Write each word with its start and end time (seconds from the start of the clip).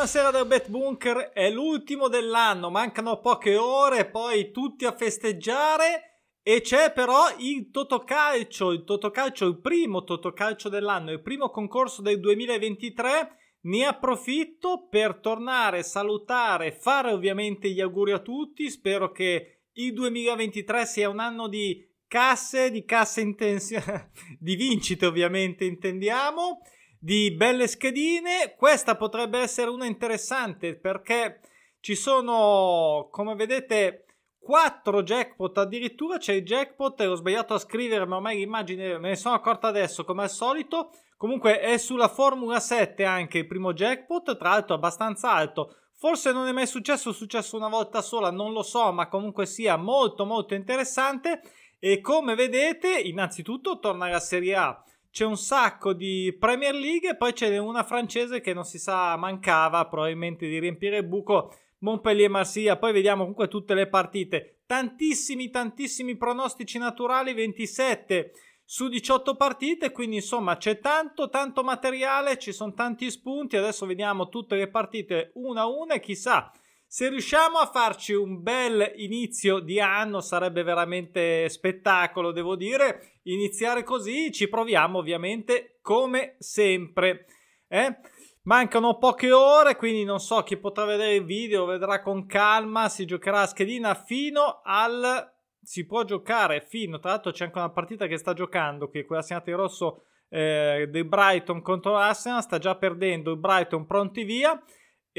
Buonasera 0.00 0.30
del 0.30 0.46
Bet 0.46 0.70
Bunker, 0.70 1.30
è 1.34 1.50
l'ultimo 1.50 2.08
dell'anno, 2.08 2.70
mancano 2.70 3.20
poche 3.20 3.56
ore, 3.56 4.06
poi 4.06 4.50
tutti 4.50 4.86
a 4.86 4.96
festeggiare 4.96 6.22
e 6.42 6.62
c'è 6.62 6.90
però 6.90 7.24
il 7.36 7.68
Totocalcio, 7.70 8.72
il 8.72 8.84
Totocalcio, 8.84 9.44
il 9.44 9.60
primo 9.60 10.02
Totocalcio 10.02 10.70
dell'anno, 10.70 11.10
il 11.10 11.20
primo 11.20 11.50
concorso 11.50 12.00
del 12.00 12.18
2023. 12.18 13.58
Ne 13.64 13.84
approfitto 13.84 14.88
per 14.88 15.16
tornare, 15.16 15.82
salutare, 15.82 16.72
fare 16.72 17.12
ovviamente 17.12 17.68
gli 17.68 17.82
auguri 17.82 18.12
a 18.12 18.20
tutti. 18.20 18.70
Spero 18.70 19.12
che 19.12 19.64
il 19.70 19.92
2023 19.92 20.86
sia 20.86 21.10
un 21.10 21.18
anno 21.18 21.46
di 21.46 21.86
casse, 22.08 22.70
di 22.70 22.86
casse 22.86 23.20
intense, 23.20 24.12
di 24.40 24.56
vincite 24.56 25.04
ovviamente 25.04 25.66
intendiamo 25.66 26.62
di 27.00 27.32
belle 27.32 27.66
schedine. 27.66 28.54
Questa 28.56 28.94
potrebbe 28.94 29.38
essere 29.38 29.70
una 29.70 29.86
interessante 29.86 30.76
perché 30.76 31.40
ci 31.80 31.94
sono, 31.94 33.08
come 33.10 33.34
vedete, 33.34 34.04
4 34.38 35.02
jackpot 35.02 35.56
addirittura. 35.58 36.18
C'è 36.18 36.34
il 36.34 36.44
jackpot, 36.44 37.00
ho 37.00 37.14
sbagliato 37.14 37.54
a 37.54 37.58
scrivere, 37.58 38.04
ma 38.04 38.16
ormai 38.16 38.36
l'immagine 38.36 38.98
me 38.98 39.08
ne 39.08 39.16
sono 39.16 39.34
accorta 39.34 39.68
adesso, 39.68 40.04
come 40.04 40.22
al 40.22 40.30
solito. 40.30 40.92
Comunque 41.16 41.60
è 41.60 41.78
sulla 41.78 42.08
Formula 42.08 42.60
7 42.60 43.04
anche 43.04 43.38
il 43.38 43.46
primo 43.46 43.72
jackpot, 43.72 44.36
tra 44.36 44.50
l'altro 44.50 44.74
abbastanza 44.74 45.32
alto. 45.32 45.76
Forse 45.94 46.32
non 46.32 46.46
è 46.48 46.52
mai 46.52 46.66
successo, 46.66 47.10
è 47.10 47.14
successo 47.14 47.56
una 47.56 47.68
volta 47.68 48.00
sola, 48.00 48.30
non 48.30 48.52
lo 48.52 48.62
so, 48.62 48.90
ma 48.92 49.08
comunque 49.08 49.44
sia 49.44 49.76
molto 49.76 50.24
molto 50.24 50.54
interessante. 50.54 51.42
E 51.78 52.00
come 52.00 52.34
vedete, 52.34 52.98
innanzitutto 52.98 53.78
torna 53.78 54.08
la 54.08 54.20
Serie 54.20 54.54
A 54.54 54.84
c'è 55.10 55.24
un 55.24 55.36
sacco 55.36 55.92
di 55.92 56.34
Premier 56.38 56.74
League 56.74 57.10
e 57.10 57.16
poi 57.16 57.32
c'è 57.32 57.56
una 57.58 57.82
francese 57.82 58.40
che 58.40 58.54
non 58.54 58.64
si 58.64 58.78
sa 58.78 59.16
mancava 59.16 59.86
probabilmente 59.86 60.46
di 60.46 60.58
riempire 60.58 60.98
il 60.98 61.06
buco 61.06 61.52
Montpellier-Marsiglia 61.78 62.76
poi 62.76 62.92
vediamo 62.92 63.20
comunque 63.20 63.48
tutte 63.48 63.74
le 63.74 63.88
partite. 63.88 64.60
Tantissimi 64.66 65.50
tantissimi 65.50 66.16
pronostici 66.16 66.78
naturali 66.78 67.32
27 67.32 68.32
su 68.64 68.88
18 68.88 69.34
partite 69.34 69.90
quindi 69.90 70.16
insomma 70.16 70.56
c'è 70.56 70.78
tanto 70.78 71.28
tanto 71.28 71.64
materiale 71.64 72.38
ci 72.38 72.52
sono 72.52 72.72
tanti 72.72 73.10
spunti. 73.10 73.56
Adesso 73.56 73.86
vediamo 73.86 74.28
tutte 74.28 74.54
le 74.54 74.68
partite 74.68 75.32
una 75.34 75.62
a 75.62 75.68
una 75.68 75.94
e 75.94 76.00
chissà 76.00 76.52
se 76.92 77.08
riusciamo 77.08 77.58
a 77.58 77.66
farci 77.66 78.14
un 78.14 78.42
bel 78.42 78.94
inizio 78.96 79.60
di 79.60 79.78
anno 79.78 80.20
sarebbe 80.20 80.64
veramente 80.64 81.48
spettacolo, 81.48 82.32
devo 82.32 82.56
dire. 82.56 83.20
Iniziare 83.22 83.84
così 83.84 84.32
ci 84.32 84.48
proviamo 84.48 84.98
ovviamente 84.98 85.78
come 85.82 86.34
sempre. 86.40 87.26
Eh? 87.68 87.96
Mancano 88.42 88.98
poche 88.98 89.30
ore, 89.30 89.76
quindi 89.76 90.02
non 90.02 90.18
so 90.18 90.42
chi 90.42 90.56
potrà 90.56 90.84
vedere 90.84 91.14
il 91.14 91.24
video, 91.24 91.64
vedrà 91.64 92.02
con 92.02 92.26
calma, 92.26 92.88
si 92.88 93.04
giocherà 93.04 93.42
a 93.42 93.46
schedina 93.46 93.94
fino 93.94 94.60
al... 94.64 95.32
si 95.62 95.86
può 95.86 96.02
giocare 96.02 96.60
fino, 96.60 96.98
tra 96.98 97.10
l'altro 97.10 97.30
c'è 97.30 97.44
anche 97.44 97.58
una 97.58 97.70
partita 97.70 98.08
che 98.08 98.16
sta 98.16 98.32
giocando, 98.32 98.90
è 98.90 99.06
quella 99.06 99.22
segnata 99.22 99.48
in 99.50 99.56
rosso 99.56 100.06
eh, 100.28 100.88
del 100.90 101.04
Brighton 101.04 101.62
contro 101.62 101.92
l'Arsenal, 101.92 102.42
sta 102.42 102.58
già 102.58 102.74
perdendo 102.74 103.30
il 103.30 103.38
Brighton 103.38 103.86
pronti 103.86 104.24
via 104.24 104.60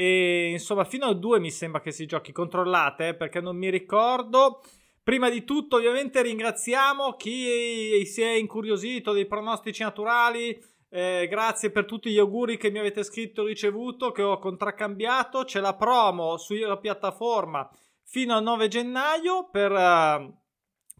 e 0.02 0.50
insomma, 0.50 0.84
fino 0.84 1.06
al 1.06 1.20
2 1.20 1.38
mi 1.38 1.52
sembra 1.52 1.80
che 1.80 1.92
si 1.92 2.06
giochi. 2.06 2.32
Controllate 2.32 3.08
eh, 3.08 3.14
perché 3.14 3.40
non 3.40 3.56
mi 3.56 3.70
ricordo. 3.70 4.60
Prima 5.00 5.30
di 5.30 5.44
tutto, 5.44 5.76
ovviamente, 5.76 6.22
ringraziamo 6.22 7.14
chi 7.14 8.04
si 8.04 8.20
è 8.20 8.32
incuriosito 8.32 9.12
dei 9.12 9.26
pronostici 9.26 9.84
naturali. 9.84 10.60
Eh, 10.88 11.28
grazie 11.30 11.70
per 11.70 11.84
tutti 11.84 12.10
gli 12.10 12.18
auguri 12.18 12.56
che 12.56 12.72
mi 12.72 12.80
avete 12.80 13.04
scritto 13.04 13.44
e 13.44 13.46
ricevuto, 13.46 14.10
che 14.10 14.22
ho 14.22 14.40
contraccambiato. 14.40 15.44
C'è 15.44 15.60
la 15.60 15.76
promo 15.76 16.36
sulla 16.36 16.78
piattaforma 16.78 17.70
fino 18.02 18.34
al 18.34 18.42
9 18.42 18.66
gennaio 18.66 19.50
per 19.52 19.70
uh, 19.70 20.34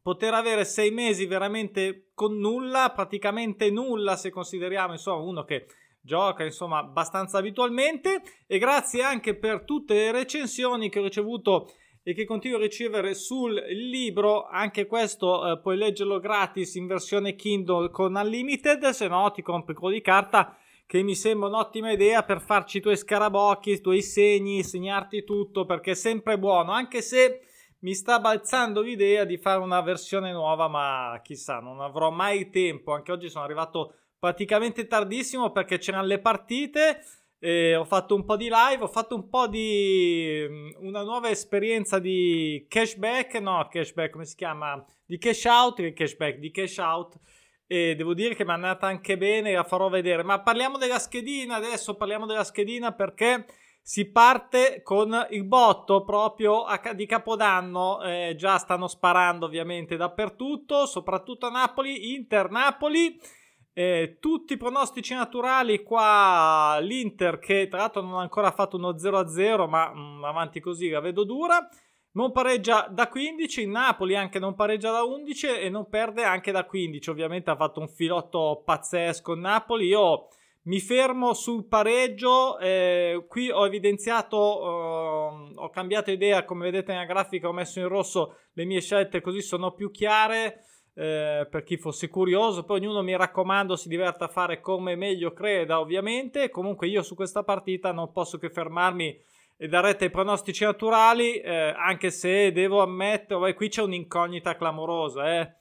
poter 0.00 0.32
avere 0.32 0.64
sei 0.64 0.92
mesi 0.92 1.26
veramente 1.26 2.10
con 2.14 2.38
nulla, 2.38 2.92
praticamente 2.94 3.68
nulla 3.68 4.14
se 4.14 4.30
consideriamo 4.30 4.92
insomma 4.92 5.24
uno 5.24 5.44
che 5.44 5.66
gioca 6.02 6.44
insomma 6.44 6.78
abbastanza 6.78 7.38
abitualmente. 7.38 8.22
E 8.46 8.58
grazie 8.58 9.02
anche 9.02 9.34
per 9.34 9.64
tutte 9.64 9.94
le 9.94 10.12
recensioni 10.12 10.90
che 10.90 10.98
ho 10.98 11.04
ricevuto 11.04 11.70
e 12.04 12.14
che 12.14 12.24
continuo 12.24 12.58
a 12.58 12.62
ricevere 12.62 13.14
sul 13.14 13.54
libro. 13.54 14.46
Anche 14.46 14.86
questo 14.86 15.46
eh, 15.46 15.60
puoi 15.60 15.76
leggerlo 15.76 16.18
gratis 16.18 16.74
in 16.74 16.86
versione 16.86 17.36
Kindle 17.36 17.90
con 17.90 18.14
Unlimited. 18.14 18.88
Se 18.88 19.06
no 19.06 19.30
ti 19.30 19.42
compri 19.42 19.74
quello 19.74 19.94
di 19.94 20.00
carta 20.00 20.56
che 20.84 21.02
mi 21.02 21.14
sembra 21.14 21.48
un'ottima 21.48 21.92
idea 21.92 22.22
per 22.22 22.40
farci 22.40 22.78
i 22.78 22.80
tuoi 22.80 22.96
scarabocchi, 22.96 23.70
i 23.70 23.80
tuoi 23.80 24.02
segni, 24.02 24.62
segnarti 24.62 25.24
tutto 25.24 25.64
perché 25.64 25.92
è 25.92 25.94
sempre 25.94 26.38
buono. 26.38 26.72
Anche 26.72 27.00
se 27.00 27.40
mi 27.78 27.94
sta 27.94 28.20
balzando 28.20 28.80
l'idea 28.80 29.24
di 29.24 29.38
fare 29.38 29.60
una 29.60 29.80
versione 29.80 30.32
nuova 30.32 30.68
ma 30.68 31.20
chissà 31.22 31.60
non 31.60 31.80
avrò 31.80 32.10
mai 32.10 32.50
tempo. 32.50 32.92
Anche 32.92 33.12
oggi 33.12 33.28
sono 33.28 33.44
arrivato 33.44 33.94
praticamente 34.22 34.86
tardissimo 34.86 35.50
perché 35.50 35.78
c'erano 35.78 36.06
le 36.06 36.20
partite. 36.20 37.00
Eh, 37.40 37.74
ho 37.74 37.84
fatto 37.84 38.14
un 38.14 38.24
po' 38.24 38.36
di 38.36 38.44
live, 38.44 38.84
ho 38.84 38.86
fatto 38.86 39.16
un 39.16 39.28
po' 39.28 39.48
di 39.48 40.46
mm, 40.48 40.70
una 40.76 41.02
nuova 41.02 41.28
esperienza 41.28 41.98
di 41.98 42.64
cashback, 42.68 43.40
no, 43.40 43.66
cashback 43.68 44.12
come 44.12 44.24
si 44.24 44.36
chiama? 44.36 44.80
Di 45.04 45.18
cash 45.18 45.44
out, 45.46 45.80
di 45.80 45.92
cashback, 45.92 46.38
di 46.38 46.52
cash 46.52 46.76
out. 46.76 47.18
E 47.66 47.96
devo 47.96 48.14
dire 48.14 48.36
che 48.36 48.44
mi 48.44 48.50
è 48.50 48.54
andata 48.54 48.86
anche 48.86 49.16
bene, 49.18 49.54
la 49.54 49.64
farò 49.64 49.88
vedere. 49.88 50.22
Ma 50.22 50.40
parliamo 50.40 50.78
della 50.78 51.00
schedina 51.00 51.56
adesso, 51.56 51.96
parliamo 51.96 52.24
della 52.24 52.44
schedina 52.44 52.92
perché 52.92 53.44
si 53.82 54.08
parte 54.12 54.82
con 54.84 55.26
il 55.30 55.42
botto 55.42 56.04
proprio 56.04 56.62
a, 56.62 56.80
di 56.94 57.06
Capodanno. 57.06 58.00
Eh, 58.02 58.34
già 58.36 58.56
stanno 58.58 58.86
sparando 58.86 59.46
ovviamente 59.46 59.96
dappertutto, 59.96 60.86
soprattutto 60.86 61.46
a 61.46 61.50
Napoli, 61.50 62.14
Inter-Napoli. 62.14 63.40
Eh, 63.74 64.18
tutti 64.20 64.52
i 64.52 64.58
pronostici 64.58 65.14
naturali 65.14 65.82
qua 65.82 66.78
l'Inter 66.80 67.38
che 67.38 67.68
tra 67.68 67.78
l'altro 67.78 68.02
non 68.02 68.18
ha 68.18 68.20
ancora 68.20 68.50
fatto 68.50 68.76
uno 68.76 68.90
0-0 68.90 69.66
ma 69.66 69.90
mh, 69.90 69.98
mm, 69.98 70.24
avanti 70.24 70.60
così 70.60 70.90
la 70.90 71.00
vedo 71.00 71.24
dura 71.24 71.66
non 72.12 72.32
pareggia 72.32 72.88
da 72.90 73.08
15 73.08 73.66
Napoli 73.66 74.14
anche 74.14 74.38
non 74.38 74.54
pareggia 74.54 74.90
da 74.90 75.02
11 75.02 75.46
e 75.46 75.70
non 75.70 75.88
perde 75.88 76.24
anche 76.24 76.52
da 76.52 76.64
15 76.64 77.08
ovviamente 77.08 77.50
ha 77.50 77.56
fatto 77.56 77.80
un 77.80 77.88
filotto 77.88 78.62
pazzesco 78.64 79.34
Napoli. 79.34 79.86
Io 79.86 80.28
mi 80.64 80.78
fermo 80.78 81.32
sul 81.32 81.66
pareggio 81.66 82.58
eh, 82.58 83.24
qui 83.28 83.50
ho 83.50 83.64
evidenziato 83.64 84.36
eh, 84.36 85.52
ho 85.56 85.70
cambiato 85.70 86.10
idea. 86.10 86.44
Come 86.44 86.64
vedete 86.64 86.92
nella 86.92 87.06
grafica 87.06 87.48
ho 87.48 87.52
messo 87.52 87.80
in 87.80 87.88
rosso 87.88 88.36
le 88.52 88.64
mie 88.66 88.82
scelte 88.82 89.22
così 89.22 89.40
sono 89.40 89.72
più 89.72 89.90
chiare 89.90 90.64
eh, 90.94 91.46
per 91.50 91.62
chi 91.64 91.76
fosse 91.76 92.08
curioso. 92.08 92.64
Poi 92.64 92.80
ognuno 92.80 93.02
mi 93.02 93.16
raccomando 93.16 93.76
si 93.76 93.88
diverta 93.88 94.26
a 94.26 94.28
fare 94.28 94.60
come 94.60 94.96
meglio 94.96 95.32
creda, 95.32 95.80
ovviamente. 95.80 96.50
Comunque 96.50 96.88
io 96.88 97.02
su 97.02 97.14
questa 97.14 97.42
partita 97.42 97.92
non 97.92 98.12
posso 98.12 98.38
che 98.38 98.50
fermarmi 98.50 99.20
e 99.56 99.68
darete 99.68 100.06
i 100.06 100.10
pronostici 100.10 100.64
naturali, 100.64 101.36
eh, 101.36 101.72
anche 101.76 102.10
se 102.10 102.50
devo 102.52 102.82
ammettere, 102.82 103.54
qui 103.54 103.68
c'è 103.68 103.82
un'incognita 103.82 104.56
clamorosa, 104.56 105.38
eh. 105.40 105.54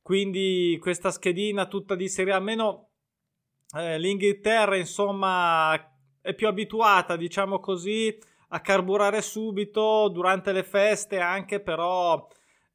Quindi 0.00 0.78
questa 0.80 1.10
schedina 1.10 1.66
tutta 1.66 1.94
di 1.94 2.08
serie, 2.08 2.32
almeno 2.32 2.90
eh, 3.76 3.98
l'Inghilterra, 3.98 4.76
insomma, 4.76 5.74
è 6.20 6.34
più 6.34 6.46
abituata, 6.46 7.16
diciamo 7.16 7.58
così, 7.58 8.16
a 8.50 8.60
carburare 8.60 9.20
subito 9.20 10.08
durante 10.08 10.52
le 10.52 10.62
feste, 10.62 11.18
anche 11.18 11.60
però 11.60 12.26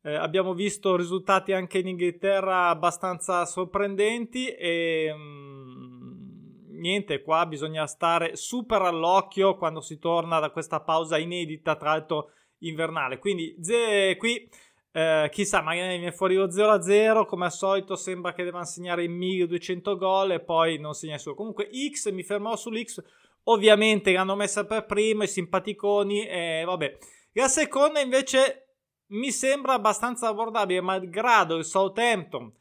eh, 0.04 0.16
abbiamo 0.16 0.54
visto 0.54 0.96
risultati 0.96 1.54
anche 1.54 1.80
in 1.80 1.88
Inghilterra 1.88 2.68
abbastanza 2.68 3.46
sorprendenti 3.46 4.48
e 4.48 5.14
mh, 5.14 5.22
mm, 5.22 6.80
niente, 6.80 7.22
qua 7.22 7.46
bisogna 7.46 7.88
stare 7.88 8.36
super 8.36 8.82
all'occhio 8.82 9.56
quando 9.56 9.80
si 9.80 10.00
torna 10.00 10.40
da 10.40 10.50
questa 10.52 10.82
pausa 10.82 11.18
inedita, 11.18 11.76
tra 11.78 11.92
l'altro 11.92 12.32
invernale. 12.60 13.18
Quindi 13.18 13.56
ze, 13.62 14.18
qui 14.18 14.50
eh, 14.92 15.30
chissà, 15.32 15.62
magari 15.62 15.98
viene 15.98 16.12
fuori 16.12 16.36
lo 16.36 16.48
0-0, 16.48 17.26
come 17.26 17.46
al 17.46 17.52
solito 17.54 17.96
sembra 17.96 18.34
che 18.34 18.44
devono 18.44 18.66
segnare 18.66 19.08
1200 19.08 19.98
gol 19.98 20.32
e 20.34 20.40
poi 20.42 20.78
non 20.80 20.94
segna 20.94 21.18
solo. 21.18 21.36
Comunque 21.36 21.70
X, 21.92 22.12
mi 22.12 22.24
fermerò 22.24 22.58
sull'X, 22.58 23.02
ovviamente 23.44 24.12
l'hanno 24.12 24.36
messa 24.36 24.66
per 24.66 24.86
primo, 24.86 25.24
i 25.24 25.28
simpaticoni 25.28 26.28
e 26.28 26.64
vabbè. 26.66 26.98
La 27.36 27.48
seconda 27.48 28.02
invece 28.02 28.73
mi 29.08 29.32
sembra 29.32 29.74
abbastanza 29.74 30.28
abbordabile, 30.28 30.82
malgrado 30.82 31.56
il 31.56 31.66
Southampton, 31.66 32.52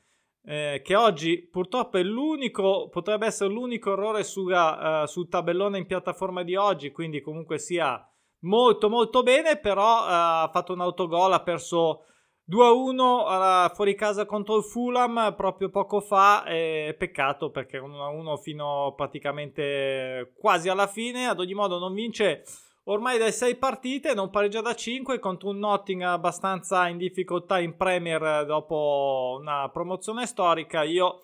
eh, 0.44 0.80
che 0.84 0.94
oggi 0.94 1.38
purtroppo 1.38 1.98
è 1.98 2.02
l'unico, 2.02 2.88
potrebbe 2.88 3.26
essere 3.26 3.52
l'unico 3.52 3.92
errore 3.92 4.24
sulla, 4.24 5.02
uh, 5.02 5.06
sul 5.06 5.28
tabellone 5.28 5.78
in 5.78 5.86
piattaforma 5.86 6.42
di 6.42 6.56
oggi, 6.56 6.90
quindi 6.90 7.20
comunque 7.20 7.58
sia 7.58 8.04
molto 8.40 8.88
molto 8.88 9.22
bene, 9.22 9.58
però 9.58 10.00
uh, 10.00 10.06
ha 10.08 10.50
fatto 10.52 10.72
un 10.72 10.80
autogol, 10.80 11.32
ha 11.32 11.42
perso 11.42 12.06
2-1 12.50 13.24
alla 13.26 13.70
fuori 13.72 13.94
casa 13.94 14.26
contro 14.26 14.56
il 14.56 14.64
Fulham 14.64 15.34
proprio 15.36 15.70
poco 15.70 16.00
fa. 16.00 16.44
Eh, 16.44 16.94
peccato 16.98 17.50
perché 17.50 17.78
1-1 17.78 18.36
fino 18.40 18.92
praticamente 18.96 20.32
quasi 20.36 20.68
alla 20.68 20.86
fine. 20.86 21.26
Ad 21.26 21.38
ogni 21.38 21.54
modo, 21.54 21.78
non 21.78 21.94
vince 21.94 22.44
ormai 22.84 23.18
dai 23.18 23.32
6 23.32 23.56
partite, 23.56 24.14
non 24.14 24.30
pareggia 24.30 24.60
da 24.60 24.74
5 24.74 25.18
contro 25.18 25.50
un 25.50 25.58
Notting 25.58 26.02
abbastanza 26.02 26.88
in 26.88 26.96
difficoltà 26.96 27.58
in 27.58 27.76
Premier 27.76 28.44
dopo 28.46 29.38
una 29.40 29.68
promozione 29.70 30.26
storica. 30.26 30.82
Io 30.82 31.20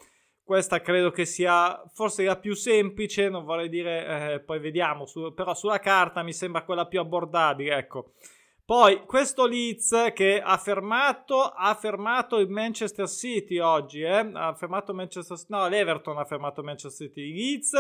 questa 0.49 0.81
credo 0.81 1.11
che 1.11 1.27
sia 1.27 1.83
forse 1.93 2.25
la 2.25 2.39
più 2.39 2.55
semplice, 2.55 3.29
non 3.29 3.45
vorrei 3.45 3.69
dire, 3.69 4.33
eh, 4.33 4.41
poi 4.41 4.59
vediamo, 4.61 5.05
su, 5.05 5.35
però 5.35 5.53
sulla 5.53 5.79
carta 5.79 6.23
mi 6.23 6.33
sembra 6.33 6.65
quella 6.65 6.87
più 6.87 7.01
abbordabile, 7.01 7.77
ecco. 7.77 8.13
Poi 8.65 9.05
questo 9.05 9.47
Leeds 9.47 10.13
che 10.15 10.41
ha 10.41 10.57
fermato, 10.59 11.43
ha 11.43 11.75
fermato 11.75 12.39
il 12.39 12.49
Manchester 12.49 13.09
City 13.09 13.59
oggi, 13.59 14.01
eh? 14.01 14.31
ha 14.33 14.55
fermato 14.55 14.93
Manchester 14.93 15.39
no, 15.49 15.69
l'Everton 15.69 16.19
ha 16.19 16.25
fermato 16.25 16.63
Manchester 16.63 17.09
City, 17.09 17.33
Leeds 17.33 17.73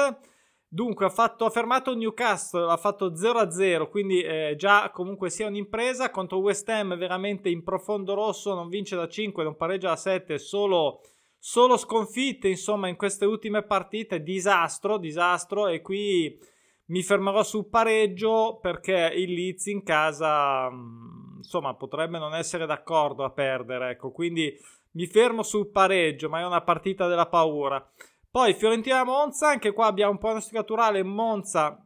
dunque 0.68 1.06
ha, 1.06 1.10
fatto, 1.10 1.46
ha 1.46 1.50
fermato 1.50 1.94
Newcastle, 1.94 2.70
ha 2.70 2.76
fatto 2.76 3.12
0-0, 3.12 3.88
quindi 3.88 4.20
eh, 4.22 4.54
già 4.56 4.90
comunque 4.90 5.30
sia 5.30 5.46
un'impresa. 5.46 6.10
Contro 6.10 6.38
West 6.38 6.68
Ham 6.68 6.96
veramente 6.96 7.48
in 7.48 7.64
profondo 7.64 8.14
rosso, 8.14 8.54
non 8.54 8.68
vince 8.68 8.94
da 8.94 9.08
5, 9.08 9.42
non 9.42 9.56
pareggia 9.56 9.88
da 9.88 9.96
7, 9.96 10.38
solo, 10.38 11.00
solo 11.38 11.76
sconfitte 11.76 12.48
insomma 12.48 12.88
in 12.88 12.96
queste 12.96 13.24
ultime 13.24 13.62
partite, 13.62 14.22
disastro, 14.22 14.98
disastro. 14.98 15.68
E 15.68 15.80
qui 15.80 16.38
mi 16.86 17.02
fermerò 17.02 17.42
sul 17.42 17.66
pareggio 17.66 18.58
perché 18.60 19.12
il 19.14 19.32
Leeds 19.32 19.66
in 19.66 19.82
casa, 19.82 20.70
mm, 20.70 21.38
insomma, 21.38 21.74
potrebbe 21.74 22.18
non 22.18 22.34
essere 22.34 22.66
d'accordo 22.66 23.24
a 23.24 23.30
perdere, 23.30 23.90
ecco, 23.90 24.10
quindi 24.10 24.54
mi 24.92 25.06
fermo 25.06 25.42
sul 25.42 25.68
pareggio, 25.70 26.28
ma 26.28 26.40
è 26.40 26.46
una 26.46 26.62
partita 26.62 27.06
della 27.06 27.26
paura. 27.26 27.86
Poi 28.30 28.54
Fiorentina-Monza, 28.54 29.48
anche 29.48 29.72
qua 29.72 29.86
abbiamo 29.86 30.12
un 30.12 30.18
pronostico 30.18 30.58
naturale, 30.58 31.02
Monza, 31.02 31.82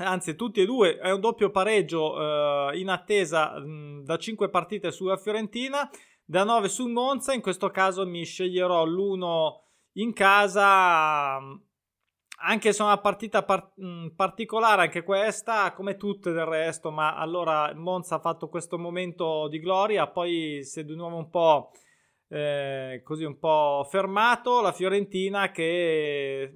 anzi 0.00 0.36
tutti 0.36 0.60
e 0.60 0.66
due, 0.66 0.98
è 0.98 1.10
un 1.10 1.20
doppio 1.20 1.50
pareggio 1.50 2.70
eh, 2.70 2.78
in 2.78 2.88
attesa 2.88 3.58
mh, 3.58 4.04
da 4.04 4.16
5 4.16 4.50
partite 4.50 4.92
sulla 4.92 5.16
Fiorentina, 5.16 5.90
da 6.24 6.44
9 6.44 6.68
sul 6.68 6.92
Monza, 6.92 7.32
in 7.32 7.40
questo 7.40 7.70
caso 7.70 8.06
mi 8.06 8.24
sceglierò 8.24 8.84
l'1 8.84 9.66
in 9.94 10.12
casa 10.12 11.38
anche 12.40 12.72
se 12.72 12.82
è 12.82 12.86
una 12.86 12.98
partita 12.98 13.42
par- 13.42 13.72
mh, 13.74 14.08
particolare 14.14 14.82
anche 14.82 15.02
questa, 15.02 15.72
come 15.72 15.96
tutte 15.96 16.32
del 16.32 16.44
resto, 16.44 16.90
ma 16.90 17.16
allora 17.16 17.72
Monza 17.74 18.16
ha 18.16 18.20
fatto 18.20 18.48
questo 18.48 18.78
momento 18.78 19.48
di 19.48 19.58
gloria, 19.58 20.06
poi 20.06 20.62
si 20.62 20.80
è 20.80 20.84
di 20.84 20.94
nuovo 20.94 21.16
un 21.16 21.30
po' 21.30 21.72
eh, 22.28 23.00
così 23.04 23.24
un 23.24 23.38
po' 23.38 23.86
fermato, 23.88 24.60
la 24.60 24.72
Fiorentina 24.72 25.50
che 25.50 26.52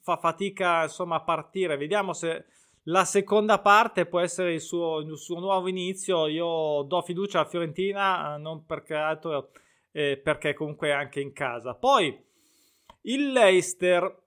fa 0.00 0.16
fatica 0.16 0.82
insomma 0.82 1.16
a 1.16 1.22
partire, 1.22 1.76
vediamo 1.76 2.12
se 2.12 2.44
la 2.84 3.04
seconda 3.04 3.60
parte 3.60 4.06
può 4.06 4.20
essere 4.20 4.52
il 4.54 4.60
suo, 4.60 4.98
il 4.98 5.16
suo 5.16 5.38
nuovo 5.38 5.68
inizio, 5.68 6.26
io 6.26 6.82
do 6.82 7.00
fiducia 7.02 7.40
alla 7.40 7.48
Fiorentina, 7.48 8.36
non 8.36 8.66
perché 8.66 8.94
altro, 8.94 9.50
eh, 9.92 10.18
perché 10.22 10.52
comunque 10.52 10.92
anche 10.92 11.20
in 11.20 11.32
casa. 11.32 11.74
Poi 11.74 12.22
il 13.02 13.32
Leicester. 13.32 14.22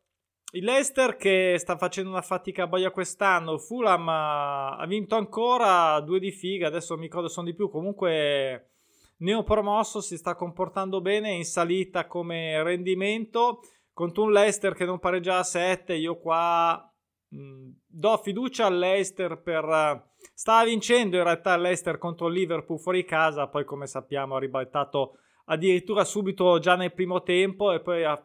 Il 0.52 0.64
Leicester 0.64 1.18
che 1.18 1.56
sta 1.58 1.76
facendo 1.76 2.10
una 2.10 2.22
fatica 2.22 2.68
boia 2.68 2.90
quest'anno, 2.90 3.58
Fulham 3.58 4.08
ha 4.08 4.86
vinto 4.88 5.18
ancora 5.18 6.00
due 6.00 6.20
di 6.20 6.32
figa, 6.32 6.68
adesso 6.68 6.96
mi 6.96 7.04
ricordo 7.04 7.28
sono 7.28 7.48
di 7.48 7.54
più, 7.54 7.70
comunque 7.70 8.70
neopromosso 9.18 10.02
si 10.02 10.18
sta 10.18 10.36
comportando 10.36 11.02
bene, 11.02 11.32
in 11.32 11.46
salita 11.46 12.08
come 12.08 12.62
rendimento, 12.64 13.62
contro 13.94 14.24
un 14.24 14.32
Leicester 14.32 14.74
che 14.74 14.86
non 14.86 15.00
pareggia 15.00 15.38
a 15.38 15.44
7, 15.44 15.96
io 15.96 16.18
qua 16.20 16.94
mh, 17.30 17.70
do 17.86 18.18
fiducia 18.18 18.66
al 18.66 18.78
Leicester 18.78 19.42
per... 19.42 20.06
Stava 20.34 20.66
vincendo 20.66 21.18
in 21.18 21.24
realtà 21.24 21.58
Leicester 21.58 21.98
contro 21.98 22.28
il 22.28 22.34
Liverpool 22.34 22.80
fuori 22.80 23.04
casa, 23.04 23.48
poi 23.48 23.66
come 23.66 23.88
sappiamo 23.88 24.36
ha 24.36 24.40
ribaltato 24.40 25.18
addirittura 25.46 26.04
subito 26.04 26.60
già 26.60 26.76
nel 26.76 26.94
primo 26.94 27.24
tempo 27.24 27.72
e 27.72 27.82
poi 27.82 28.04
ha 28.04 28.22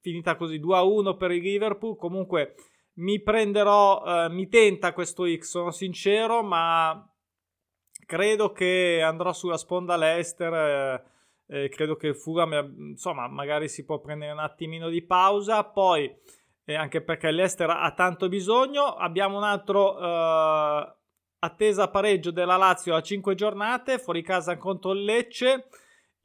finita 0.00 0.36
così 0.36 0.60
2 0.60 0.76
a 0.76 0.82
1 0.82 1.16
per 1.16 1.32
il 1.32 1.42
Liverpool. 1.42 1.96
Comunque 1.96 2.54
mi 2.94 3.20
prenderò, 3.20 4.02
eh, 4.04 4.28
mi 4.28 4.48
tenta 4.48 4.92
questo 4.92 5.24
X, 5.26 5.42
sono 5.42 5.70
sincero, 5.70 6.42
ma 6.42 7.04
credo 8.06 8.52
che 8.52 9.02
andrò 9.04 9.32
sulla 9.32 9.58
sponda 9.58 9.96
Leicester. 9.96 10.54
Eh, 10.54 11.04
eh, 11.48 11.68
credo 11.68 11.96
che 11.96 12.14
Fulham, 12.14 12.90
insomma, 12.90 13.28
magari 13.28 13.68
si 13.68 13.84
può 13.84 14.00
prendere 14.00 14.32
un 14.32 14.38
attimino 14.38 14.88
di 14.88 15.02
pausa. 15.02 15.64
Poi, 15.64 16.12
eh, 16.64 16.74
anche 16.74 17.02
perché 17.02 17.30
l'Ester 17.30 17.70
ha 17.70 17.92
tanto 17.92 18.28
bisogno, 18.28 18.94
abbiamo 18.94 19.36
un 19.36 19.44
altro 19.44 19.98
eh, 19.98 20.94
attesa 21.40 21.88
pareggio 21.88 22.30
della 22.30 22.56
Lazio 22.56 22.94
a 22.94 23.02
5 23.02 23.34
giornate, 23.34 23.98
fuori 23.98 24.22
casa 24.22 24.56
contro 24.56 24.92
il 24.92 25.04
Lecce. 25.04 25.68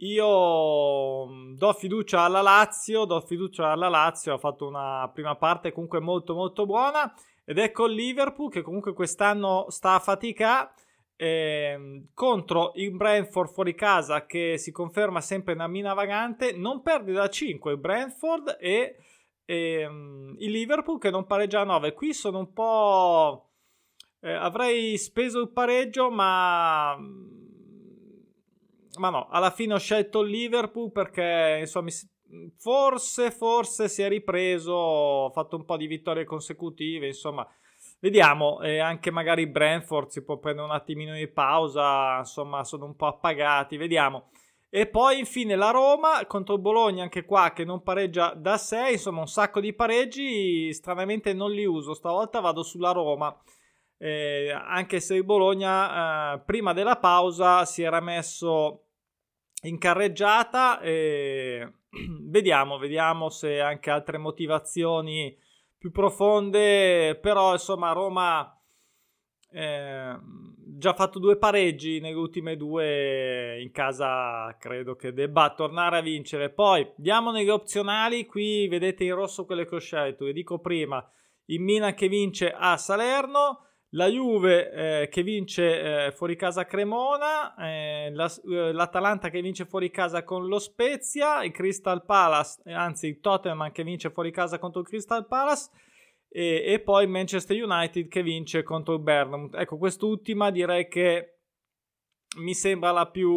Io 0.01 1.27
mm, 1.27 1.56
do 1.57 1.74
fiducia 1.74 2.22
alla 2.22 2.42
Lazio, 2.42 3.06
do 3.06 3.22
fiducia 3.22 3.69
alla 3.72 3.89
Lazio, 3.89 4.34
ha 4.34 4.38
fatto 4.39 4.68
una 4.68 5.10
prima 5.13 5.36
parte 5.36 5.72
comunque 5.72 6.00
molto 6.00 6.34
molto 6.34 6.66
buona 6.66 7.13
ed 7.45 7.60
ecco 7.60 7.86
il 7.86 7.94
Liverpool 7.94 8.50
che 8.50 8.62
comunque 8.62 8.94
quest'anno 8.94 9.66
sta 9.69 9.94
a 9.94 10.00
fatica 10.00 10.74
eh, 11.21 12.07
contro 12.15 12.71
il 12.77 12.95
Brentford 12.95 13.51
fuori 13.51 13.75
casa 13.75 14.25
che 14.25 14.57
si 14.57 14.71
conferma 14.71 15.21
sempre 15.21 15.53
una 15.53 15.68
mina 15.68 15.94
vagante, 15.94 16.51
non 16.51 16.81
perde 16.81 17.12
da 17.12 17.29
5 17.29 17.73
il 17.73 17.77
Brentford 17.77 18.57
e, 18.59 18.95
e 19.45 19.85
um, 19.85 20.35
il 20.39 20.50
Liverpool 20.50 20.97
che 20.97 21.12
non 21.12 21.27
pareggia 21.27 21.62
a 21.62 21.65
9. 21.65 21.94
Qui 21.94 22.13
sono 22.13 22.39
un 22.39 22.51
po'... 22.53 23.50
Eh, 24.19 24.33
avrei 24.33 24.97
speso 24.97 25.41
il 25.41 25.51
pareggio 25.51 26.09
ma 26.09 26.95
ma 29.00 29.09
no, 29.09 29.27
alla 29.29 29.51
fine 29.51 29.75
ho 29.75 29.79
scelto 29.79 30.21
il 30.21 30.29
Liverpool 30.29 30.91
perché 30.91 31.57
insomma 31.59 31.89
forse, 32.57 33.29
forse 33.29 33.88
si 33.89 34.01
è 34.01 34.07
ripreso, 34.07 34.74
ho 34.74 35.29
fatto 35.29 35.56
un 35.56 35.65
po' 35.65 35.77
di 35.77 35.88
vittorie 35.88 36.24
consecutive, 36.24 37.07
insomma, 37.07 37.47
vediamo, 38.01 38.59
e 38.62 38.80
anche 38.80 39.12
magari 39.12 39.48
Brentford 39.48 40.09
si 40.09 40.24
può 40.24 40.38
prendere 40.38 40.68
un 40.68 40.74
attimino 40.74 41.13
di 41.13 41.27
pausa, 41.27 42.17
insomma, 42.17 42.63
sono 42.63 42.86
un 42.86 42.96
po' 42.96 43.08
appagati, 43.08 43.77
vediamo. 43.77 44.29
E 44.70 44.88
poi 44.88 45.20
infine 45.20 45.55
la 45.55 45.70
Roma 45.70 46.25
contro 46.25 46.58
Bologna, 46.58 47.03
anche 47.03 47.25
qua 47.25 47.51
che 47.53 47.63
non 47.65 47.84
pareggia 47.84 48.34
da 48.34 48.58
6, 48.58 48.93
insomma 48.93 49.20
un 49.20 49.27
sacco 49.27 49.60
di 49.60 49.74
pareggi, 49.74 50.74
stranamente 50.74 51.34
non 51.34 51.51
li 51.51 51.65
uso, 51.65 51.93
stavolta 51.93 52.39
vado 52.39 52.63
sulla 52.63 52.91
Roma. 52.91 53.36
Eh, 53.98 54.50
anche 54.50 55.00
se 55.00 55.15
il 55.15 55.25
Bologna 55.25 56.34
eh, 56.34 56.39
prima 56.39 56.74
della 56.74 56.98
pausa 56.98 57.65
si 57.65 57.84
era 57.84 58.00
messo 58.00 58.86
in 59.63 59.77
carreggiata 59.77 60.79
e 60.79 61.72
vediamo, 62.29 62.77
vediamo 62.77 63.29
se 63.29 63.60
anche 63.60 63.91
altre 63.91 64.17
motivazioni 64.17 65.38
più 65.81 65.89
profonde, 65.89 67.17
però 67.19 67.53
insomma 67.53 67.91
Roma 67.91 68.55
eh, 69.50 70.15
già 70.77 70.93
fatto 70.93 71.17
due 71.17 71.39
pareggi 71.39 72.00
nelle 72.00 72.13
ultime 72.13 72.55
due 72.55 73.59
in 73.59 73.71
casa 73.71 74.55
credo 74.59 74.93
che 74.93 75.11
debba 75.11 75.55
tornare 75.55 75.97
a 75.97 76.01
vincere. 76.01 76.51
Poi 76.51 76.88
diamo 76.97 77.31
nelle 77.31 77.50
opzionali 77.50 78.27
qui 78.27 78.67
vedete 78.67 79.05
in 79.05 79.15
rosso 79.15 79.45
quelle 79.45 79.65
che 79.65 79.73
ho 79.73 79.79
scelto. 79.79 80.25
Vi 80.25 80.33
dico 80.33 80.59
prima 80.59 81.03
il 81.45 81.59
Milan 81.59 81.95
che 81.95 82.07
vince 82.07 82.53
a 82.55 82.77
Salerno 82.77 83.71
la 83.93 84.07
Juve 84.07 84.71
eh, 84.71 85.10
che 85.10 85.24
vince 85.24 86.05
eh, 86.05 86.12
fuori 86.12 86.36
casa 86.36 86.65
Cremona, 86.65 87.55
eh, 87.55 88.12
la, 88.13 88.31
eh, 88.50 88.71
l'Atalanta 88.71 89.29
che 89.29 89.41
vince 89.41 89.65
fuori 89.65 89.89
casa 89.89 90.24
con 90.24 90.48
lo 90.48 90.60
Spezia, 90.60 91.43
il 91.43 91.51
Crystal 91.51 92.05
Palace, 92.05 92.62
eh, 92.63 92.74
anzi 92.74 93.07
il 93.07 93.19
Tottenham 93.19 93.71
che 93.71 93.83
vince 93.83 94.10
fuori 94.10 94.31
casa 94.31 94.60
contro 94.60 94.81
il 94.81 94.88
Crystal 94.88 95.27
Palace 95.27 95.69
e, 96.29 96.63
e 96.65 96.79
poi 96.79 97.05
Manchester 97.07 97.62
United 97.62 98.07
che 98.07 98.24
vince 98.24 98.63
contro 98.63 98.93
il 98.93 99.01
Burnham. 99.01 99.50
Ecco, 99.53 99.77
quest'ultima 99.77 100.51
direi 100.51 100.88
che 100.88 101.39
mi 102.38 102.53
sembra 102.53 102.91
la 102.91 103.07
più 103.07 103.29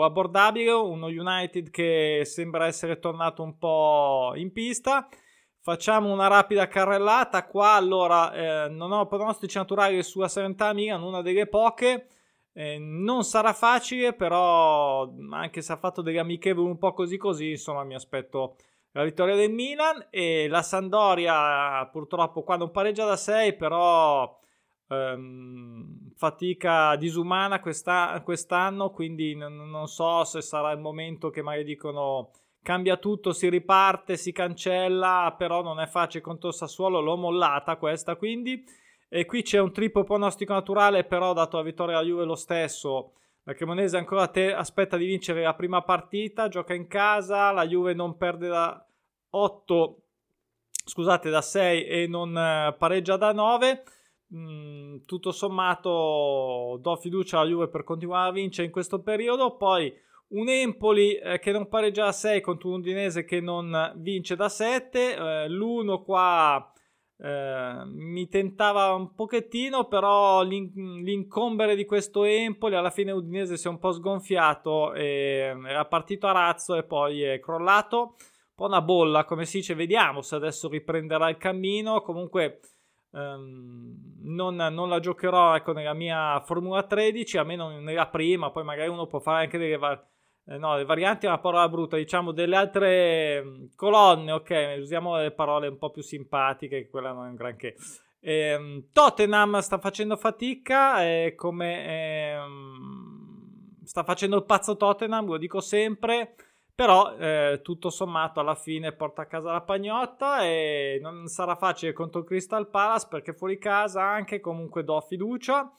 abbordabile, 0.00 0.72
uno 0.72 1.06
United 1.06 1.70
che 1.70 2.22
sembra 2.24 2.66
essere 2.66 2.98
tornato 2.98 3.44
un 3.44 3.56
po' 3.56 4.32
in 4.34 4.50
pista 4.50 5.08
Facciamo 5.70 6.12
una 6.12 6.26
rapida 6.26 6.66
carrellata 6.66 7.46
qua. 7.46 7.74
Allora, 7.74 8.32
eh, 8.32 8.68
non 8.70 8.90
ho 8.90 9.06
pronostici 9.06 9.56
naturali 9.56 10.02
sulla 10.02 10.26
Salernitana 10.26 10.72
Milan, 10.72 11.00
una 11.00 11.22
delle 11.22 11.46
poche. 11.46 12.08
Eh, 12.52 12.76
non 12.80 13.22
sarà 13.22 13.52
facile, 13.52 14.12
però 14.12 15.08
anche 15.30 15.62
se 15.62 15.72
ha 15.72 15.76
fatto 15.76 16.02
delle 16.02 16.18
amichevoli 16.18 16.68
un 16.68 16.76
po' 16.76 16.92
così 16.92 17.16
così, 17.18 17.50
insomma, 17.50 17.84
mi 17.84 17.94
aspetto 17.94 18.56
la 18.90 19.04
vittoria 19.04 19.36
del 19.36 19.52
Milan 19.52 20.08
e 20.10 20.48
la 20.48 20.62
Sandoria 20.62 21.86
purtroppo 21.86 22.42
qua 22.42 22.56
non 22.56 22.72
pareggia 22.72 23.04
da 23.04 23.14
6, 23.16 23.54
però 23.54 24.36
ehm, 24.88 26.14
fatica 26.16 26.96
disumana 26.96 27.60
questa, 27.60 28.20
quest'anno, 28.24 28.90
quindi 28.90 29.36
n- 29.36 29.70
non 29.70 29.86
so 29.86 30.24
se 30.24 30.42
sarà 30.42 30.72
il 30.72 30.80
momento 30.80 31.30
che 31.30 31.42
magari 31.42 31.62
dicono 31.62 32.32
cambia 32.62 32.96
tutto, 32.96 33.32
si 33.32 33.48
riparte, 33.48 34.16
si 34.16 34.32
cancella, 34.32 35.34
però 35.36 35.62
non 35.62 35.80
è 35.80 35.86
facile 35.86 36.22
contro 36.22 36.50
Sassuolo, 36.50 37.00
l'ho 37.00 37.16
mollata 37.16 37.76
questa, 37.76 38.16
quindi 38.16 38.64
e 39.12 39.26
qui 39.26 39.42
c'è 39.42 39.58
un 39.58 39.72
triplo 39.72 40.04
pronostico 40.04 40.52
naturale, 40.52 41.02
però 41.02 41.32
dato 41.32 41.56
la 41.56 41.64
vittoria 41.64 41.98
alla 41.98 42.06
Juve 42.06 42.24
lo 42.24 42.36
stesso, 42.36 43.14
la 43.42 43.54
Cremonese 43.54 43.96
ancora 43.96 44.28
te- 44.28 44.52
aspetta 44.52 44.96
di 44.96 45.04
vincere 45.04 45.42
la 45.42 45.54
prima 45.54 45.82
partita, 45.82 46.46
gioca 46.46 46.74
in 46.74 46.86
casa, 46.86 47.50
la 47.50 47.66
Juve 47.66 47.92
non 47.92 48.16
perde 48.16 48.46
da 48.46 48.86
8, 49.30 50.02
scusate, 50.84 51.28
da 51.28 51.42
6 51.42 51.84
e 51.86 52.06
non 52.06 52.36
eh, 52.38 52.72
pareggia 52.78 53.16
da 53.16 53.32
9. 53.32 53.82
Mm, 54.32 54.98
tutto 55.06 55.32
sommato 55.32 56.78
do 56.80 56.96
fiducia 56.96 57.40
alla 57.40 57.48
Juve 57.50 57.68
per 57.68 57.82
continuare 57.82 58.28
a 58.28 58.32
vincere 58.32 58.66
in 58.66 58.72
questo 58.72 59.00
periodo. 59.00 59.56
Poi 59.56 59.92
un 60.30 60.48
Empoli 60.48 61.16
eh, 61.16 61.38
che 61.38 61.52
non 61.52 61.68
pareggia 61.68 62.04
da 62.04 62.12
6 62.12 62.40
contro 62.40 62.68
un 62.68 62.76
Udinese 62.76 63.24
che 63.24 63.40
non 63.40 63.92
vince 63.96 64.36
da 64.36 64.48
7. 64.48 65.14
Eh, 65.14 65.48
L'1 65.48 66.02
qua 66.02 66.72
eh, 67.22 67.82
mi 67.86 68.28
tentava 68.28 68.94
un 68.94 69.14
pochettino, 69.14 69.86
però 69.86 70.42
l'in- 70.42 71.02
l'incombere 71.02 71.74
di 71.74 71.84
questo 71.84 72.24
Empoli 72.24 72.76
alla 72.76 72.90
fine 72.90 73.12
Udinese 73.12 73.56
si 73.56 73.66
è 73.66 73.70
un 73.70 73.78
po' 73.78 73.92
sgonfiato, 73.92 74.94
e 74.94 75.54
era 75.66 75.84
partito 75.86 76.26
a 76.26 76.32
razzo 76.32 76.76
e 76.76 76.84
poi 76.84 77.22
è 77.22 77.40
crollato. 77.40 77.98
Un 77.98 78.54
po' 78.54 78.66
una 78.66 78.82
bolla, 78.82 79.24
come 79.24 79.44
si 79.46 79.58
dice, 79.58 79.74
vediamo 79.74 80.22
se 80.22 80.36
adesso 80.36 80.68
riprenderà 80.68 81.28
il 81.28 81.38
cammino. 81.38 82.02
Comunque 82.02 82.60
um, 83.10 83.94
non, 84.22 84.54
non, 84.54 84.88
la 84.88 85.00
giocherò 85.00 85.56
ecco, 85.56 85.72
nella 85.72 85.94
mia 85.94 86.40
Formula 86.44 86.82
13, 86.82 87.38
almeno 87.38 87.80
nella 87.80 88.08
prima, 88.08 88.50
poi 88.50 88.64
magari 88.64 88.88
uno 88.88 89.06
può 89.06 89.18
fare 89.18 89.44
anche 89.44 89.58
delle... 89.58 89.76
Var- 89.76 90.08
no, 90.44 90.76
le 90.76 90.84
varianti 90.84 91.26
è 91.26 91.28
una 91.28 91.38
parola 91.38 91.68
brutta, 91.68 91.96
diciamo 91.96 92.32
delle 92.32 92.56
altre 92.56 93.42
mm, 93.42 93.64
colonne, 93.76 94.32
ok, 94.32 94.76
usiamo 94.78 95.16
le 95.16 95.30
parole 95.30 95.68
un 95.68 95.78
po' 95.78 95.90
più 95.90 96.02
simpatiche, 96.02 96.88
quella 96.88 97.12
non 97.12 97.26
è 97.26 97.28
un 97.28 97.36
granché. 97.36 97.76
Eh, 98.20 98.88
Tottenham 98.92 99.58
sta 99.60 99.78
facendo 99.78 100.16
fatica, 100.16 101.04
eh, 101.04 101.34
come 101.36 102.34
ehm, 102.34 103.84
sta 103.84 104.04
facendo 104.04 104.36
il 104.36 104.44
pazzo 104.44 104.76
Tottenham, 104.76 105.26
lo 105.26 105.38
dico 105.38 105.60
sempre, 105.60 106.34
però 106.74 107.14
eh, 107.16 107.60
tutto 107.62 107.90
sommato 107.90 108.40
alla 108.40 108.54
fine 108.54 108.92
porta 108.92 109.22
a 109.22 109.26
casa 109.26 109.52
la 109.52 109.60
pagnotta 109.60 110.42
e 110.44 110.98
non 111.02 111.26
sarà 111.26 111.54
facile 111.54 111.92
contro 111.92 112.24
Crystal 112.24 112.70
Palace 112.70 113.06
perché 113.10 113.34
fuori 113.34 113.58
casa 113.58 114.02
anche 114.02 114.40
comunque 114.40 114.82
do 114.82 114.98
fiducia 115.02 115.70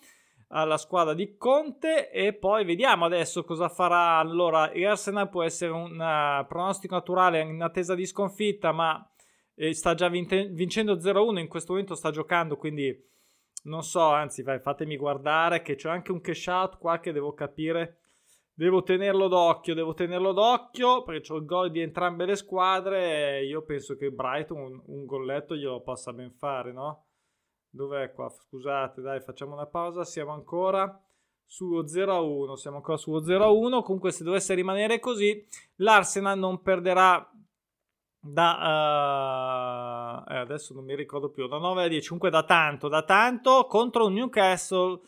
alla 0.52 0.78
squadra 0.78 1.14
di 1.14 1.38
Conte 1.38 2.10
e 2.12 2.34
poi 2.34 2.66
vediamo 2.66 3.06
adesso 3.06 3.44
cosa 3.44 3.70
farà 3.70 4.18
allora 4.18 4.70
l'Arsenal 4.74 5.30
può 5.30 5.44
essere 5.44 5.72
un 5.72 5.94
uh, 5.94 6.46
pronostico 6.46 6.96
naturale 6.96 7.42
in 7.42 7.62
attesa 7.62 7.96
di 7.96 8.06
sconfitta 8.06 8.72
ma 8.72 9.10
eh, 9.56 9.74
sta 9.74 9.94
già 9.94 10.10
vinte- 10.10 10.48
vincendo 10.50 10.96
0-1 10.96 11.38
in 11.38 11.48
questo 11.48 11.72
momento 11.72 11.96
sta 11.96 12.12
giocando 12.12 12.58
quindi 12.58 12.94
non 13.64 13.84
so 13.84 14.10
anzi 14.10 14.44
vai, 14.44 14.60
fatemi 14.60 14.98
guardare 14.98 15.62
che 15.62 15.76
c'è 15.76 15.90
anche 15.90 16.12
un 16.12 16.20
cash 16.20 16.48
out 16.48 16.78
qua 16.78 17.00
che 17.00 17.14
devo 17.14 17.34
capire 17.34 18.00
devo 18.54 18.84
tenerlo 18.84 19.30
d'occhio 19.30 19.74
devo 19.74 19.94
tenerlo 19.94 20.34
d'occhio 20.34 21.04
perché 21.04 21.32
ho 21.32 21.38
il 21.38 21.46
gol 21.46 21.72
di 21.72 21.80
entrambe 21.80 22.26
le 22.26 22.36
squadre 22.36 23.42
io 23.46 23.62
penso 23.64 23.96
che 23.96 24.12
Brighton 24.12 24.58
un, 24.58 24.82
un 24.88 25.06
golletto 25.06 25.56
glielo 25.56 25.80
possa 25.80 26.12
ben 26.12 26.32
fare 26.32 26.74
no? 26.74 27.06
Dov'è 27.74 28.12
qua? 28.12 28.30
Scusate, 28.30 29.02
dai, 29.02 29.22
facciamo 29.22 29.54
una 29.54 29.66
pausa. 29.66 30.04
Siamo 30.04 30.34
ancora 30.34 31.02
sullo 31.46 31.86
0-1. 31.86 32.56
Siamo 32.56 32.78
ancora 32.78 32.98
sullo 32.98 33.22
0-1. 33.22 33.82
Comunque, 33.82 34.12
se 34.12 34.26
dovesse 34.26 34.54
rimanere 34.54 35.00
così, 35.00 35.48
l'Arsenal 35.78 36.38
non 36.38 36.62
perderà 36.62 37.26
da 38.24 40.24
uh, 40.28 40.32
eh, 40.32 40.38
adesso 40.38 40.76
non 40.76 40.86
mi 40.86 40.96
ricordo 40.96 41.32
più 41.32 41.48
da 41.48 41.58
9 41.58 41.86
a 41.86 41.88
10 41.88 42.06
comunque 42.06 42.30
da 42.30 42.44
tanto 42.44 42.88
da 42.88 43.02
tanto 43.02 43.66
contro 43.68 44.06
un 44.06 44.14
Newcastle 44.14 45.00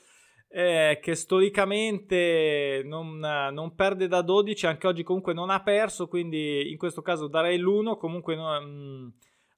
eh, 0.50 0.98
che 1.00 1.14
storicamente 1.14 2.82
non, 2.86 3.20
non, 3.20 3.76
perde 3.76 4.08
da 4.08 4.24
12 4.24 4.66
anche 4.66 4.88
oggi 4.88 5.04
comunque 5.04 5.34
non 5.34 5.52
ha 5.52 5.62
perso 5.62 6.08
quindi 6.08 6.72
in 6.72 6.78
questo 6.78 7.04
caso 7.04 7.28
darei 7.28 7.60
l'1 7.60 7.98
comunque 7.98 8.36
no, 8.36 8.60
mh, 8.60 8.66
mm, 8.66 9.08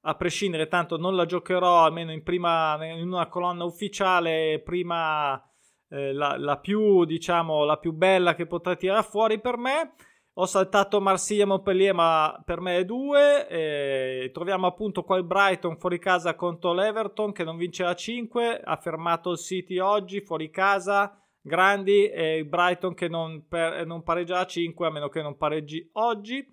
a 0.07 0.15
prescindere, 0.15 0.67
tanto 0.67 0.97
non 0.97 1.15
la 1.15 1.25
giocherò 1.25 1.83
almeno 1.83 2.11
in, 2.11 2.21
prima, 2.21 2.77
in 2.85 3.07
una 3.07 3.27
colonna 3.27 3.63
ufficiale, 3.63 4.61
prima 4.63 5.41
eh, 5.89 6.13
la, 6.13 6.37
la, 6.37 6.57
più, 6.57 7.05
diciamo, 7.05 7.63
la 7.63 7.77
più 7.77 7.91
bella 7.91 8.35
che 8.35 8.45
potrà 8.45 8.75
tirare 8.75 9.03
fuori 9.03 9.39
per 9.39 9.57
me. 9.57 9.93
Ho 10.37 10.45
saltato 10.45 10.99
Marsiglia 10.99 11.45
Montpellier, 11.45 11.93
ma 11.93 12.41
per 12.45 12.59
me 12.59 12.77
è 12.77 12.85
due. 12.85 13.47
Eh, 13.47 14.31
troviamo 14.33 14.67
appunto 14.67 15.03
qua 15.03 15.17
il 15.17 15.23
Brighton 15.23 15.77
fuori 15.77 15.97
casa 15.97 16.35
contro 16.35 16.73
l'Everton 16.73 17.31
che 17.31 17.43
non 17.43 17.55
vince 17.55 17.83
a 17.83 17.95
5. 17.95 18.59
Ha 18.63 18.75
fermato 18.75 19.31
il 19.31 19.37
City 19.37 19.79
oggi 19.79 20.21
fuori 20.21 20.49
casa. 20.51 21.17
Grandi 21.41 22.09
e 22.09 22.37
il 22.37 22.45
Brighton 22.45 22.93
che 22.93 23.07
non, 23.07 23.47
per, 23.47 23.85
non 23.85 24.03
pareggia 24.03 24.39
a 24.39 24.45
5 24.45 24.85
a 24.85 24.89
meno 24.89 25.07
che 25.07 25.21
non 25.21 25.37
pareggi 25.37 25.89
oggi. 25.93 26.45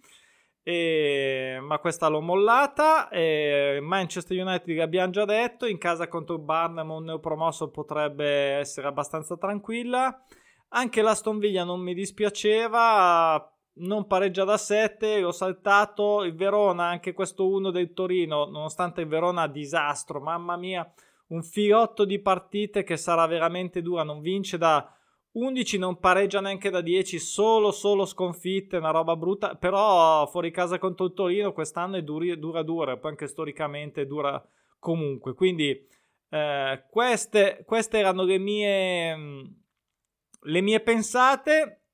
E, 0.64 1.59
ma 1.61 1.78
questa 1.78 2.09
l'ho 2.09 2.21
mollata. 2.21 3.09
E 3.09 3.78
Manchester 3.83 4.40
United 4.40 4.78
abbiamo 4.78 5.11
già 5.11 5.25
detto, 5.25 5.66
in 5.66 5.78
casa 5.78 6.09
contro 6.09 6.38
Barnum 6.38 6.90
un 6.90 7.04
neopromosso 7.04 7.71
potrebbe 7.71 8.54
essere 8.54 8.87
abbastanza 8.87 9.37
tranquilla. 9.37 10.25
Anche 10.69 11.02
l'Aston 11.02 11.38
Villa 11.38 11.64
non 11.64 11.81
mi 11.81 11.92
dispiaceva, 11.92 13.52
non 13.75 14.07
pareggia 14.07 14.45
da 14.45 14.57
7, 14.57 15.21
l'ho 15.21 15.33
saltato. 15.33 16.25
Il 16.25 16.35
Verona, 16.35 16.87
anche 16.87 17.12
questo 17.12 17.49
1 17.49 17.71
del 17.71 17.92
Torino, 17.92 18.47
nonostante 18.47 19.02
il 19.02 19.09
Verona 19.09 19.47
disastro, 19.49 20.21
mamma 20.21 20.57
mia, 20.57 20.90
un 21.28 21.42
filotto 21.42 22.04
di 22.04 22.21
partite 22.21 22.85
che 22.85 22.97
sarà 22.97 23.26
veramente 23.26 23.83
dura, 23.83 24.02
non 24.02 24.21
vince 24.21 24.57
da 24.57 24.90
11 25.33 25.79
non 25.79 25.99
pareggia 25.99 26.41
neanche 26.41 26.69
da 26.69 26.81
10, 26.81 27.19
solo, 27.19 27.71
solo 27.71 28.05
sconfitte, 28.05 28.77
una 28.77 28.91
roba 28.91 29.17
brutta, 29.17 29.55
però 29.55 30.27
fuori 30.27 30.51
casa 30.51 30.79
contro 30.79 31.07
il 31.07 31.15
Torino 31.15 31.53
quest'anno 31.53 31.97
è 31.97 32.03
duri, 32.03 32.39
dura 32.39 32.62
dura, 32.62 32.99
poi 32.99 33.12
anche 33.12 33.27
storicamente 33.27 34.07
dura 34.07 34.45
comunque, 34.79 35.35
quindi 35.35 35.89
eh, 36.29 36.85
queste, 36.91 37.62
queste, 37.65 37.99
erano 37.99 38.25
le 38.25 38.39
mie, 38.39 39.17
le 40.41 40.61
mie 40.61 40.81
pensate 40.81 41.85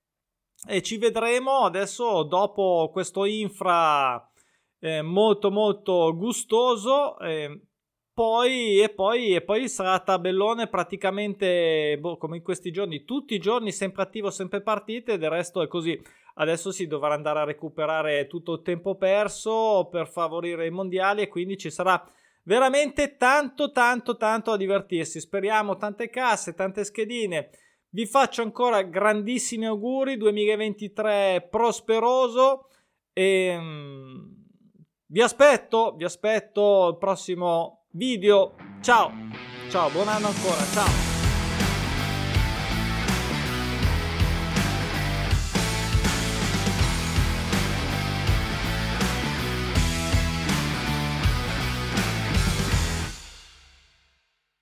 e 0.67 0.83
ci 0.83 0.99
vedremo 0.99 1.65
adesso 1.65 2.25
dopo 2.25 2.91
questo 2.93 3.25
infra 3.25 4.29
eh, 4.81 5.03
molto 5.03 5.51
molto 5.51 6.15
gustoso. 6.17 7.19
Eh, 7.19 7.68
poi, 8.19 8.81
e, 8.81 8.89
poi, 8.89 9.37
e 9.37 9.43
poi 9.43 9.69
sarà 9.69 10.01
tabellone 10.01 10.67
praticamente 10.67 11.97
boh, 12.01 12.17
come 12.17 12.39
in 12.39 12.43
questi 12.43 12.73
giorni, 12.73 13.05
tutti 13.05 13.33
i 13.33 13.39
giorni 13.39 13.71
sempre 13.71 14.03
attivo, 14.03 14.29
sempre 14.33 14.61
partite, 14.61 15.19
del 15.19 15.31
resto 15.31 15.63
è 15.63 15.69
così. 15.69 15.97
Adesso 16.35 16.73
si 16.73 16.89
dovrà 16.89 17.15
andare 17.15 17.39
a 17.39 17.45
recuperare 17.45 18.27
tutto 18.27 18.55
il 18.55 18.63
tempo 18.63 18.97
perso 18.97 19.87
per 19.89 20.09
favorire 20.09 20.67
i 20.67 20.71
mondiali 20.71 21.23
e 21.23 21.29
quindi 21.29 21.57
ci 21.57 21.71
sarà 21.71 22.05
veramente 22.43 23.17
tanto, 23.17 23.71
tanto, 23.71 24.17
tanto 24.17 24.51
a 24.51 24.57
divertirsi. 24.57 25.21
Speriamo 25.21 25.77
tante 25.77 26.11
casse, 26.11 26.55
tante 26.55 26.83
schedine. 26.83 27.51
Vi 27.91 28.05
faccio 28.05 28.43
ancora 28.43 28.83
grandissimi 28.83 29.67
auguri, 29.67 30.17
2023 30.17 31.47
prosperoso 31.49 32.67
e 33.13 33.57
mm, 33.57 34.17
vi 35.07 35.21
aspetto, 35.21 35.95
vi 35.97 36.03
aspetto 36.03 36.89
il 36.89 36.99
prossimo 36.99 37.78
video. 37.93 38.55
Ciao, 38.81 39.13
ciao, 39.69 39.91
buon 39.91 40.09
anno 40.09 40.29
ancora, 40.29 40.65
ciao. 40.73 41.08